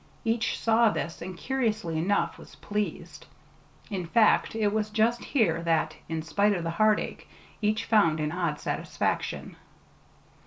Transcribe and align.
Each 0.25 0.57
saw 0.57 0.89
this, 0.89 1.21
and, 1.21 1.37
curiously 1.37 1.95
enough, 1.99 2.39
was 2.39 2.55
pleased. 2.55 3.27
In 3.91 4.07
fact, 4.07 4.55
it 4.55 4.73
was 4.73 4.89
just 4.89 5.23
here 5.23 5.61
that, 5.61 5.95
in 6.09 6.23
spite 6.23 6.53
of 6.55 6.63
the 6.63 6.71
heartache, 6.71 7.27
each 7.61 7.85
found 7.85 8.19
an 8.19 8.31
odd 8.31 8.59
satisfaction. 8.59 9.57